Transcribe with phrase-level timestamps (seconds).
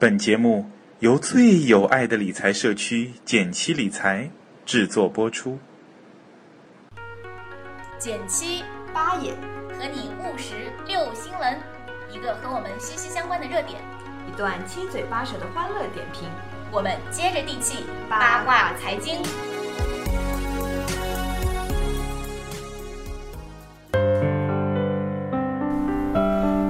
[0.00, 0.64] 本节目
[1.00, 4.30] 由最有爱的理财社区减七理财
[4.64, 5.58] 制作播出。
[7.98, 8.62] 减七
[8.94, 9.32] 八也
[9.76, 10.54] 和你务实
[10.86, 11.58] 六新闻，
[12.12, 13.80] 一个和我们息息相关的热点，
[14.28, 16.28] 一段七嘴八舌的欢乐点评。
[16.70, 19.20] 我们接着地气八卦财经。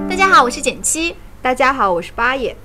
[0.09, 1.15] 大家好，我是减七。
[1.43, 2.57] 大家好，我是八爷。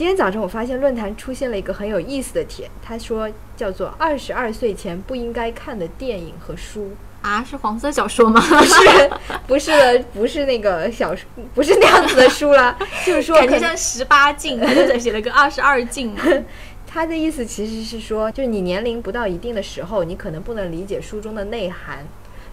[0.00, 8.40] 今天早晨我发现论坛出现了一个很有意思的帖，他说叫做“二十二岁前不应该看的电影和书啊”，是黄色小说吗？
[8.48, 9.10] 不是，
[9.46, 12.74] 不是，不是那个小说，不是那样子的书了。
[13.04, 16.16] 就是说，感觉像十八禁，或者写了个二十二禁。
[16.88, 22.06] 他的意思其实是说，就是你年龄不到一定的时候，你可能不能理解书中的内涵，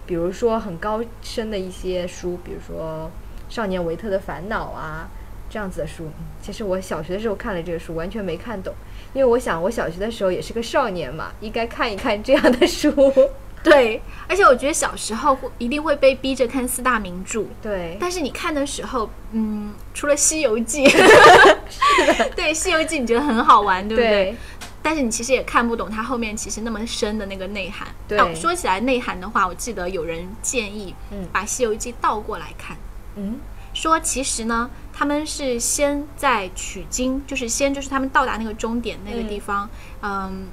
[0.04, 3.10] 比如说很高深的一些书，比如说
[3.54, 5.08] 《少年维特的烦恼》啊。
[5.50, 6.08] 这样子的书，
[6.42, 8.74] 其实我小学的时候看了这个书，完全没看懂，
[9.14, 12.92] 因为我想我小学的时候也是个少年嘛，应该看一看这样的书。
[13.64, 17.44] 对，而且我觉得小时候会一定会被逼着看四大名著。
[17.60, 20.86] 对，但是你看的时候，嗯，除了《西游记》，
[22.36, 24.36] 对《西游记》你觉得很好玩，对不对？
[24.80, 27.88] 但是你其实也看不懂它后面其实那么深的那个内涵。
[28.06, 32.76] 对，说起来内涵的话，我记得有人建议，嗯，把《西游记》倒过来看。
[33.16, 33.40] 嗯。
[33.78, 39.70] 说其实呢，他们是先在取经，就是先就是他们到达那个终点那个地方，
[40.02, 40.48] 嗯，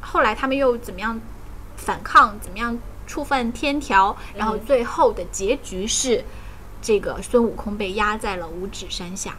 [0.00, 1.20] 后来他们又怎么样
[1.76, 6.24] 反抗，怎么样触犯天条，然后最后的结局是
[6.82, 9.36] 这个孙悟空被压在了五指山下。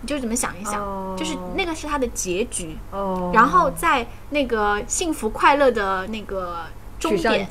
[0.00, 2.76] 你就怎么想一想，就是那个是他的结局。
[2.90, 3.30] 哦。
[3.32, 6.64] 然后在那个幸福快乐的那个
[6.98, 7.48] 终点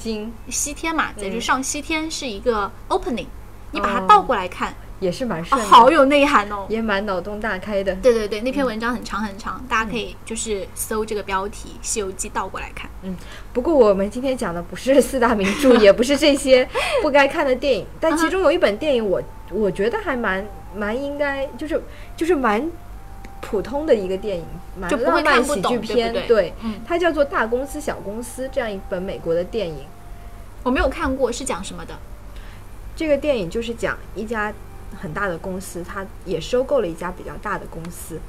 [0.50, 3.28] 西天嘛，在就上西天是一个 opening。
[3.72, 7.95] 你把它倒过来看，也是蛮顺，好有内涵哦，也蛮脑洞大开的。
[7.95, 12.89] 对对对，那篇文章很长很长，大家可以就是搜这个标题《西游记》倒过来看。
[13.03, 13.16] 嗯，
[13.53, 16.67] 不过我们今天讲的不是四大名著， 也不是这些
[17.02, 19.21] 不该看的电影， 但其中有一本电影，我
[19.52, 20.45] 我觉得还蛮
[20.76, 21.81] 蛮应该，就是
[22.15, 22.70] 就是蛮
[23.39, 24.45] 普通的一个电影，
[24.77, 26.14] 蛮浪漫喜剧片。
[26.27, 26.54] 对，
[26.86, 29.86] 它叫做《大公司小公司》这样一本美国的电影，
[30.64, 31.93] 我没有看过，是讲什么的？
[33.02, 34.54] 这个电影就是讲一家
[34.95, 38.20] 很大的公司，它也收购了一家比较大的公司。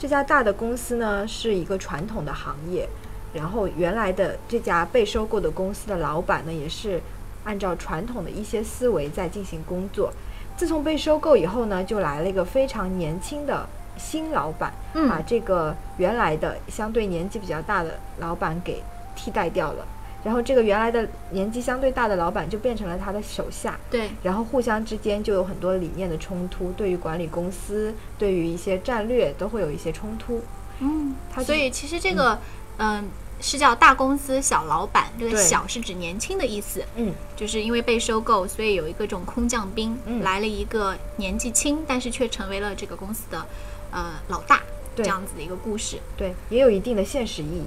[0.00, 2.88] 这家大的公司呢是一个传统的行业，
[3.32, 7.00] 然后原来的这家被收购的公司的老板呢也是
[7.44, 10.12] 按照传统的一些思维在进行工作。
[10.56, 13.64] 自从被收购以后呢，就来了一个非常年轻的
[13.96, 14.72] 新老板，
[15.08, 18.82] 把这个原来的相对年纪比较大的老板给
[19.14, 19.86] 替代掉了。
[20.22, 30.42] 然后这个原来的年纪相对大的老板就变成了他的手下，对，然后互相之间就有很多理念的冲突，对于管理公司，对于一些战略都会有一些冲突。
[30.80, 31.14] 嗯，
[31.44, 32.38] 所以其实这个，
[32.76, 33.08] 嗯，
[33.40, 36.84] 是叫大公司小老板，这个小是指年轻的意思。
[36.96, 43.46] 嗯，就是因为被收购，所以有一个这种空降兵来了一个年纪轻，但是却成为了这个公司的
[43.90, 44.60] 呃老大，
[44.94, 45.98] 这样子的一个故事。
[46.16, 47.64] 对，也有一定的现实意义。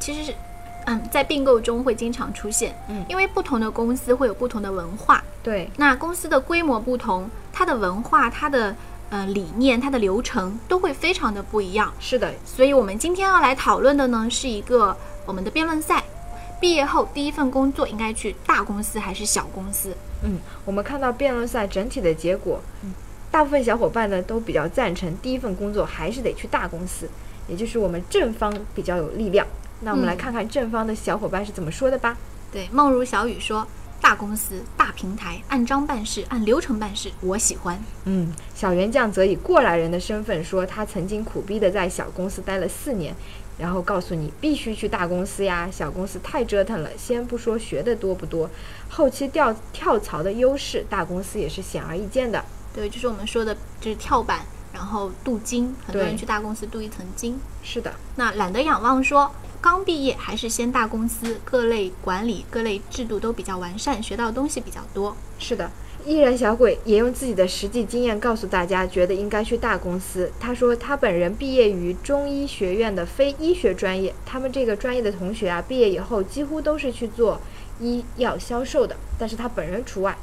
[0.00, 0.34] 其实是。
[0.86, 8.74] 嗯，在并购中会经常出现，嗯，因为不同的公司会有不同的文化，对，那公司的规模不同，它的文化、它的
[9.10, 11.92] 呃理念、它的流程都会非常的不一样。
[12.00, 16.02] 是的，所以我们今天要来讨论的呢，是一个我们的辩论赛。
[16.60, 19.96] 毕业后第一份工作应该去大公司还是小公司？
[20.22, 22.92] 嗯，我们看到辩论赛整体的结果，嗯，
[23.32, 27.08] 大部分小伙伴呢都比较赞成第一份工作还是得去大公司，
[27.48, 29.44] 也就是我们正方比较有力量。
[29.84, 32.16] 那我们来看看正方的小伙伴是怎么说的吧。
[32.52, 33.66] 对，梦如小雨说
[34.00, 43.14] ：“大公司、大平台，按章办事，按流程办事，我喜欢。”嗯，小袁将则以过来人的身份说：“他曾经苦逼的在小公司待了四年，
[43.58, 46.90] 然后告诉你必须去大公司呀，小公司太折腾了。
[46.96, 48.48] 先不说学的多不多，
[48.88, 52.44] 后期跳跳槽的优势，大公司也是显而易见的。”
[52.74, 54.40] 对，就是我们说的，就是跳板，
[54.72, 57.38] 然后镀金，很多人去大公司镀一层金。
[57.62, 57.92] 是的。
[58.16, 59.30] 那懒得仰望说。
[59.62, 65.16] 刚毕业还是先大公司，各类管理、各类制度都比较完善，学到东西比较多。
[65.38, 65.70] 是的，
[66.04, 70.32] 依然小鬼也用自己的实际经验告诉大家，觉得应该去大公司。
[70.40, 77.40] 他说他本人毕业于中医学院的非医学专业，他们这个专业的同学啊，毕业以后几乎都是去做
[77.78, 80.18] 医药销售的，但是他本人除外。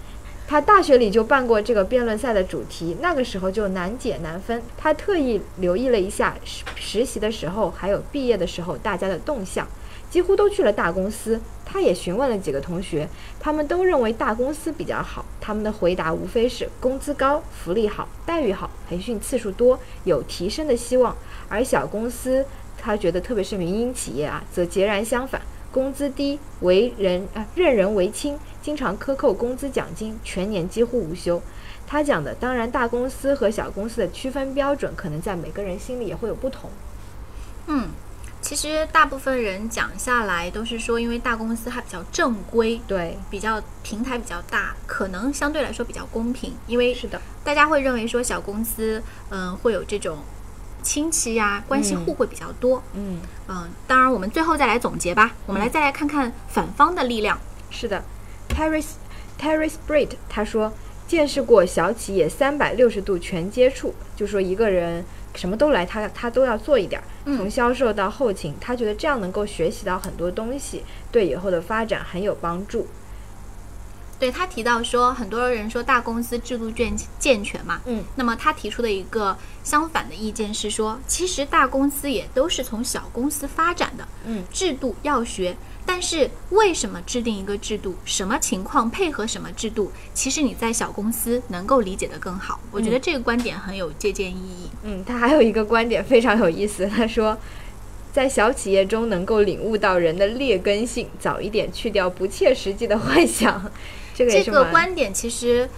[0.50, 4.60] 他大学里就办过这个辩论赛的主题，那个时候就难解难分。
[4.75, 9.68] 他特意留意了一下实实习的时候，还有毕业的时候大家的动向，
[10.10, 11.40] 几乎都去了大公司。
[11.63, 13.07] 他也询问了几个同学，
[13.40, 15.24] 他们都认为大公司比较好。
[15.40, 18.72] 他们的回答无非是工资高、福利好、待遇好。
[18.90, 21.16] 培训次数多，有提升的希望。
[21.48, 22.44] 而小公司，
[22.75, 25.40] 他觉得特别是民营企业啊，则截然相反，
[25.71, 31.42] 工资低，为人啊任人唯亲，经常克扣工资奖金，全年几乎无休。
[31.86, 36.69] 他讲的，当然大公司和小公司的区分标准，可能在每个人心里也会有不同。
[37.68, 37.89] 嗯。
[38.42, 46.54] 其实大部分人讲下来都是说，因为大公司它比较正规，对，比较平台比较大，可能相对来说比较公平。
[46.66, 50.19] 因为是的，大家会认为说小公司，嗯，会有这种
[50.81, 52.81] 亲戚呀、关系户会比较多。
[52.94, 57.40] 嗯嗯，当然我们最后再来总结吧，我们来再来看看反方的力量。
[57.70, 58.04] 是的
[58.50, 58.84] ，Terry
[59.40, 60.74] Terry Sprit 他说，
[61.08, 65.06] 见识过小企业三百六十度全接触，就说一个人。
[65.36, 72.88] 什么都来，他他都要做一点儿，从销售到后勤，他觉得这样能够学习到很多东西，对以后的发展很有帮助。
[74.19, 85.56] 对他提到说，很多人说大公司制度健健全嘛，嗯，那么他提出的一个相反的意见是说，其实大公司也都是从小公司发展的，嗯，制度要学。
[85.86, 87.95] 但是为什么制定一个制度？
[88.06, 89.92] 什么情况配合什么制度？
[90.13, 92.60] 其实你在小公司能够理解的更好。
[92.69, 94.69] 我觉得这个观点很有借鉴意义。
[94.83, 97.36] 嗯，他还有一个观点非常有意思，他说，
[98.13, 103.71] 在小企业中能够领悟到人的劣根性，早一点去掉不切实际的幻想。
[104.25, 105.69] 这个这个观点其实，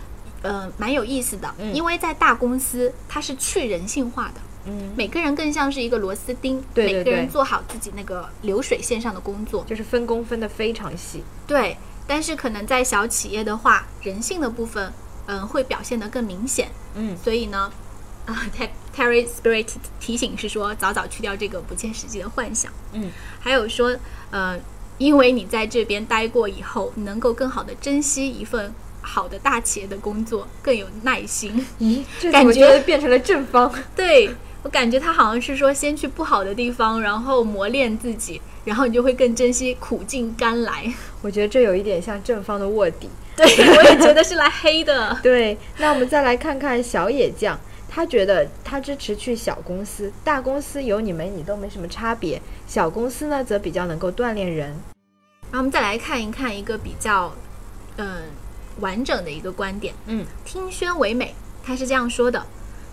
[0.41, 1.53] 呃，蛮有意思的。
[1.73, 4.41] 因为在大公司，它是去人性化的。
[4.65, 11.23] 嗯，每个人更像是一个螺丝钉，对每个人做好自己那个流水线上的工作，就是分工分得非常细。
[11.47, 14.93] 对，但是可能在小企业的话，人性的部分，
[15.25, 16.69] 嗯，会表现得更明显。
[16.93, 17.71] 嗯，所以呢，
[18.27, 18.45] 啊
[18.95, 19.67] ，Terry Spirit
[19.99, 22.71] 提醒是说，早早去掉这个不切实际的幻想。
[22.93, 23.09] 嗯，
[23.39, 23.97] 还有说，
[24.29, 24.59] 呃，
[25.01, 28.73] 因为你在这边待过以后，能够更好的珍惜一份。
[29.03, 31.65] 好的大企业的工作更有耐心。
[31.79, 33.73] 咦，感觉变成了正方。
[33.95, 34.29] 对。
[34.63, 40.85] 我感觉他好像是说，先去不好的地方，然后磨练自己，然后你就会更珍惜苦尽甘来。
[41.23, 43.09] 我觉得这有一点像正方的卧底。
[43.35, 43.43] 对，
[43.75, 45.17] 我也觉得是来黑的。
[45.23, 47.59] 对，那我们再来看看小野酱，
[47.93, 54.69] 他觉得他支持去小公司，大公司有你没你都没什么差别，小公司呢则比较能够锻炼人。
[55.51, 57.33] 然后我们再来看一看一个比较
[57.97, 58.21] 嗯
[58.79, 59.93] 完整的一个观点。
[60.05, 62.45] 嗯，听宣为美，他是这样说的。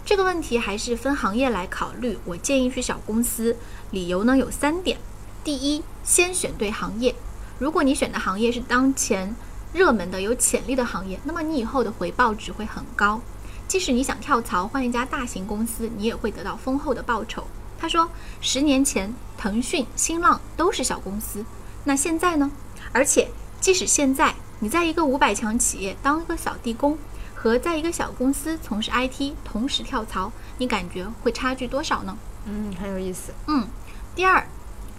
[0.05, 2.19] 这个问题还是分行业来考虑。
[2.25, 3.57] 我建议去小公司，
[3.93, 4.99] 理由呢有三点：
[5.45, 7.15] 第一，先选对行业。
[7.61, 9.37] 如果你选的行业是当前
[9.73, 13.21] 热门的、有潜力的行业，那么你以后的回报值会很高。
[13.69, 17.47] 即使你想跳槽换一家大型公司，你也会得到丰厚的报酬。
[17.79, 18.11] 他说，
[18.41, 21.45] 十年前腾讯、新浪都是小公司，
[21.85, 22.51] 那现在呢？
[22.93, 23.29] 而且，
[23.61, 26.99] 即使现在你在一个五百强企业当一个扫地工。
[27.41, 32.19] 和在一个小公司从事 IT 同时跳槽，你感觉会差距多少呢？
[32.47, 33.33] 嗯，很有意思。
[33.47, 33.69] 嗯，
[34.17, 34.45] 第二，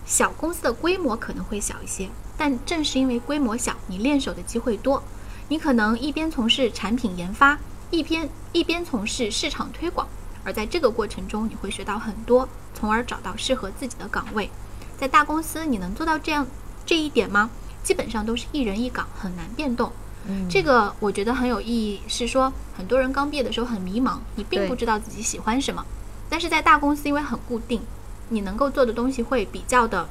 [0.06, 5.04] 小公司的规模可能会小一些，但正是因为规模小，你练手的机会多。
[5.50, 7.60] 你可能一边从事产品研发，
[7.92, 10.08] 一边一边从事市场推广，
[10.44, 14.50] 而在这个过程中，你会学到很多，从而找到适合自己的岗位。
[14.98, 16.46] 在大公司，你能做到这样
[16.86, 17.50] 这一点吗？
[17.82, 19.92] 基本上都是一人一岗，很难变动。
[20.28, 25.84] 嗯这个我觉得很有意义，是说很多人刚毕业的时候很迷茫，你并不知道自己喜欢什么。
[26.30, 27.82] 但是在大公司，因为很固定，
[28.28, 30.08] 你能够做的东西会比较的，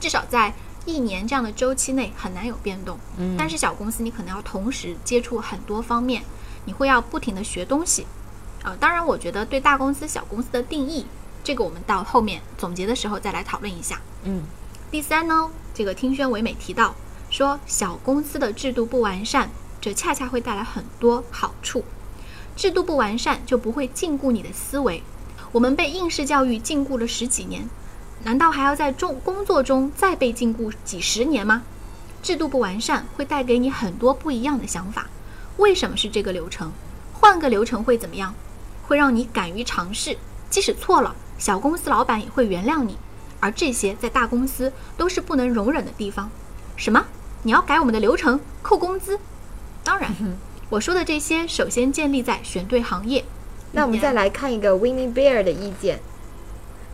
[0.00, 0.52] 至少在
[0.84, 2.98] 一年这样的周期内很难有变动。
[3.16, 3.36] 嗯。
[3.38, 6.22] 但是小公司你可能要同时接触很多方面，
[6.66, 8.06] 你会要不停的学东西。
[8.62, 11.06] 啊，当然，我觉得对大公司、小公司的定义，
[11.42, 13.98] 这个我们到后面总结的时候再来讨论一下。
[14.24, 14.42] 嗯。
[14.90, 16.94] 第三呢，这个听宣唯美提到。
[17.28, 21.82] 说小公司的制度不完善，这恰恰会带来很多好处。
[22.54, 25.02] 制度不完善就不会禁锢你的思维。
[25.50, 27.68] 我们被应试教育禁锢了十几年，
[28.22, 31.64] 难道还要在中工作中再被禁锢几十年吗？
[32.22, 35.08] 制度不完善会带给你很多不一样的想法。
[35.58, 36.72] 为什么是这个流程？
[37.12, 38.34] 换个流程会怎么样？
[38.86, 40.16] 会让你敢于尝试，
[40.48, 42.96] 即使错了，小公司老板也会原谅你。
[43.40, 46.30] 而这些在大公司都是不能容忍的地方。
[46.76, 47.04] 什么？
[47.42, 49.18] 你要改我们的流程，扣工资？
[49.84, 50.10] 当然，
[50.68, 53.24] 我说的这些首先建立在选对行业。
[53.72, 56.00] 那我们再来看一个 Winnie Bear 的意见。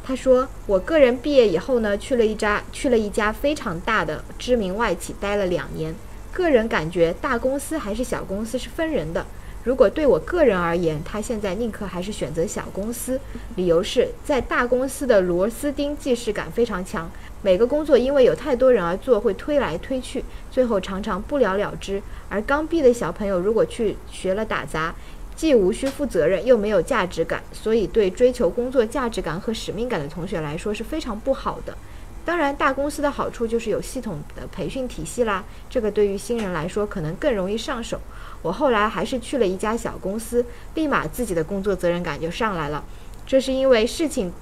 [0.04, 5.94] 他说：“我个人毕业以后呢，去了一家去了一家非常大的知名外企，待了两年。
[6.32, 9.24] 个人感觉，大公司还是小公司是分人的。
[9.64, 13.20] 如果对我个人而言，他现在宁可还是选择小公司。
[13.54, 17.08] 理由是在大公司的螺丝钉既视感非常强。”
[17.42, 22.02] 每个工作因为有太多人而做，会推来推去，最后常常不了了之。
[22.28, 24.94] 而刚毕的小朋友如果去学了打杂，
[25.36, 31.76] 既无需负责任，又没有价值感，所以对追求工作价值感和使命感的同学来说是非常不好的。
[32.24, 38.00] 当然，大公司的好处就是有系统的培训体系啦，这个对于新人来说可能更容易上手。
[38.42, 42.84] 我后来还是去了一家小公司，立马自己的工作责任感就上来了。
[43.26, 44.32] 这是因为事情，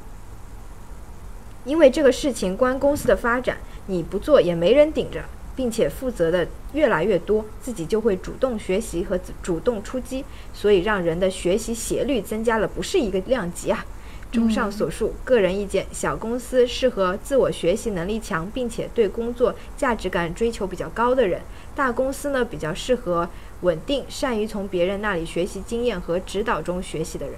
[1.64, 5.24] 因为这个事情关公司的发展，你不做也没人顶着。
[5.56, 13.84] 并且负责的越来越多，自己就会主动学习和主动出击，所以让人的学习斜率增加了，不是一个量级啊。
[14.32, 21.40] 综上所述，个人意见，小公司适合自我学习能力强，并且对工作价值感追求比较高的人；
[21.74, 23.28] 大公司呢，比较适合
[23.62, 27.34] 稳定、善于从别人那里学习经验和指导中学习的人。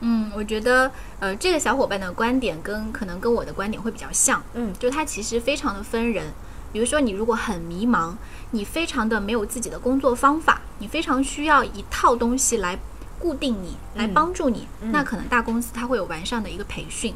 [0.00, 0.90] 嗯，我觉得，
[1.20, 4.42] 呃，这个小伙伴的观点跟可能跟我的观点会比较像。
[4.54, 6.26] 嗯，就他其实非常的分人。
[6.72, 8.14] 比如说，你如果很迷茫，
[8.50, 12.78] 你非常的没有自己的工作方法，你非常需要一套东西来
[13.22, 17.14] 固定你，来帮助你，那可能大公司它会有完善的一个培训。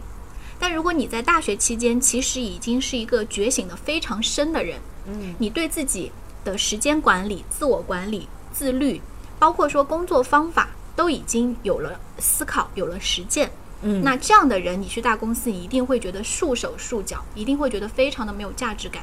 [0.56, 6.12] 但如果你在大学期间其实已经是一个觉醒的非常深的人，嗯，你对自己
[6.44, 9.02] 的时间管理、自我管理、自律，
[9.36, 13.50] 包括说工作方法都已经有了思考、有了实践，
[13.82, 19.02] 嗯，那这样的人，你去大公司，你一定会觉得束手束脚，一定会觉得非常的没有价值感。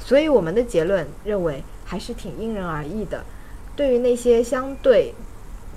[0.00, 3.22] 所以我们的结论认为还是挺因人而异的。
[3.74, 5.14] 对于那些相对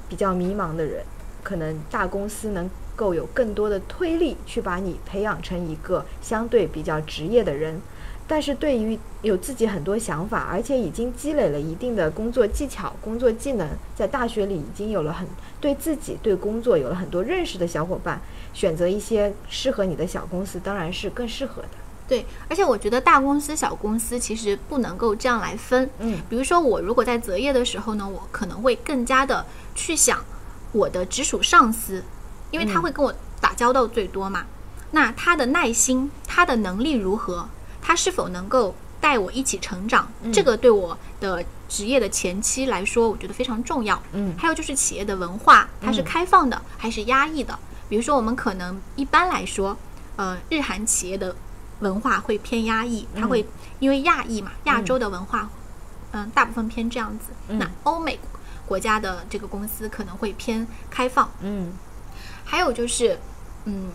[0.09, 1.03] 比较迷茫的人，
[1.43, 7.79] 可能大公司能够有更多的推力去把你培养成一个相对比较职业的人。
[8.27, 15.27] 但是对于有自己很多想法，而且已经积累了一定的工作技巧、工作技能，在大学里已经有了很
[15.61, 18.19] 对自己、对工作有了很多认识的小伙伴，
[18.51, 21.69] 选择一些适合你的小公司，当然是更适合的。
[22.07, 25.89] 对，而且我觉得大公司、小公司其实不能够这样来分。
[25.97, 29.43] 嗯，比如说我如果在择业的时候呢，我可能会更加的
[29.73, 30.23] 去想
[30.71, 32.03] 我的直属上司，
[32.51, 34.45] 因为他会跟我打交道最多嘛。
[34.91, 37.49] 那他的耐心、他的能力如何？
[37.81, 40.07] 他是否能够带我一起成长？
[40.31, 43.99] 这个对我的职业的前期来说，我觉得非常重要。
[44.11, 47.57] 嗯，还有就是企业的文化，它是开放的还是压抑的？
[47.89, 49.75] 比如说我们可能一般来说，
[50.17, 51.35] 呃，日韩企业的。
[51.85, 53.45] 文化会偏压抑，它会
[53.79, 55.47] 因为亚裔嘛，亚洲的文化，
[56.11, 57.25] 嗯，大部分偏这样子。
[57.47, 58.19] 那欧美
[58.65, 61.29] 国家的这个公司可能会偏开放。
[61.41, 61.71] 嗯，
[62.43, 63.19] 还有就是，
[63.65, 63.91] 嗯，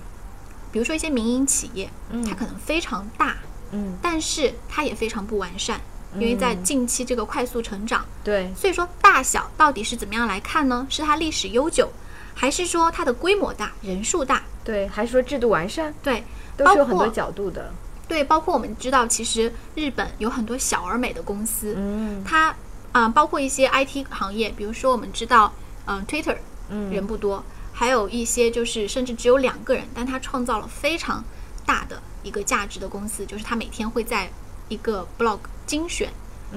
[0.71, 1.91] 比如说一些民营企业，
[2.29, 3.37] 它可能非常大，
[3.73, 5.81] 嗯，但是它也非常不完善，
[6.15, 8.05] 因为在近期这个快速成长。
[8.23, 10.87] 对，所以说大小到底是怎么样来看呢？
[10.89, 11.91] 是它历史悠久，
[12.35, 14.43] 还是说它的规模大、人数大？
[14.63, 15.93] 对，还是说制度完善？
[16.05, 16.23] 对。
[16.65, 17.73] 都是有很多角度的，
[18.07, 22.55] 对，包括我们知道，其实日本有很多小而美的公司，嗯，它，
[22.93, 25.53] 嗯，包括一些 IT 行业，比如说我们知道，
[25.87, 26.37] 嗯，Twitter，
[26.69, 31.25] 嗯，人不多，还有一些就是甚至只有两个人，但他创造了非常
[31.65, 34.31] 大的一个价值的公司，就是他每天会在
[34.69, 36.11] 一个 blog 精选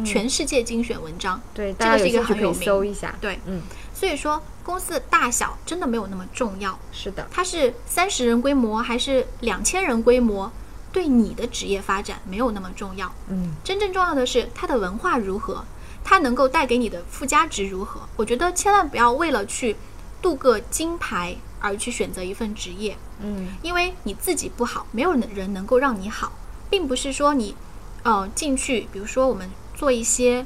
[0.03, 3.61] 全世界精选文章，对，这个是一个很有名，搜一下，对，嗯，
[3.93, 4.41] 所以说。
[4.63, 10.49] 公司的大小真的没有那么重要，是的，它是三十人规模还是两千人规模，
[10.91, 13.13] 对你的职业发展没有那么重要。
[13.27, 15.65] 嗯，真正重要的是它的文化如何，
[16.03, 18.01] 它能够带给你的附加值如何。
[18.15, 19.75] 我觉得千万不要为了去
[20.21, 22.97] 镀个金牌而去选择一份职业。
[23.19, 26.31] 嗯，因为你自己不好，没有人能够让你好，
[26.69, 27.55] 并不是说你，
[28.03, 30.45] 呃，进去，比如说我们做一些，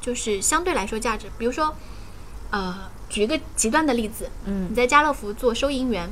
[0.00, 1.74] 就是相对来说价值，比如说，
[2.50, 2.90] 呃。
[3.08, 6.10] 举一个极端的例子，嗯，你在家乐福做收银员，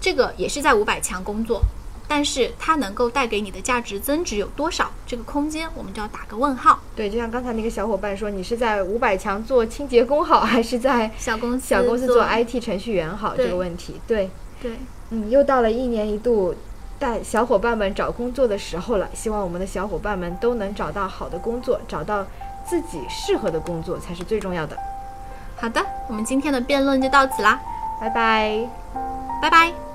[0.00, 1.62] 这个也是在五百强工作，
[2.06, 4.90] 但是它能够带给你的价值增值有多少？
[5.06, 6.80] 这个空间我们就要打个问号。
[6.94, 13.34] 对，就像刚才那个小伙伴说，你是在五百强做清洁工好，还是在小公司小公司做 IT 程序员好？
[13.36, 14.30] 这个问题，对，
[14.60, 14.72] 对，
[15.10, 16.54] 嗯，又到了一年一度
[16.98, 22.26] 带小伙伴们找工作的时候了，希望我们的小伙伴们都能找到好的工作，找到
[22.68, 24.76] 自己适合的工作才是最重要的。
[25.60, 27.58] 好的，我们今天的辩论就到此啦，
[28.00, 28.68] 拜拜，
[29.42, 29.87] 拜拜。